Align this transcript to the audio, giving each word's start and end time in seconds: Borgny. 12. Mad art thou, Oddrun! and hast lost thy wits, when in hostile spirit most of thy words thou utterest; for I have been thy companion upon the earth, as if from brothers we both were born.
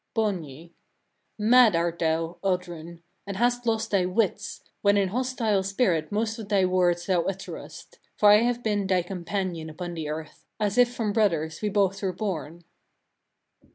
Borgny. 0.15 0.73
12. 1.37 1.49
Mad 1.51 1.75
art 1.75 1.99
thou, 1.99 2.39
Oddrun! 2.43 3.03
and 3.27 3.37
hast 3.37 3.67
lost 3.67 3.91
thy 3.91 4.07
wits, 4.07 4.61
when 4.81 4.97
in 4.97 5.09
hostile 5.09 5.61
spirit 5.61 6.11
most 6.11 6.39
of 6.39 6.49
thy 6.49 6.65
words 6.65 7.05
thou 7.05 7.21
utterest; 7.25 7.99
for 8.17 8.31
I 8.31 8.37
have 8.37 8.63
been 8.63 8.87
thy 8.87 9.03
companion 9.03 9.69
upon 9.69 9.93
the 9.93 10.09
earth, 10.09 10.43
as 10.59 10.79
if 10.79 10.91
from 10.91 11.13
brothers 11.13 11.61
we 11.61 11.69
both 11.69 12.01
were 12.01 12.13
born. 12.13 12.63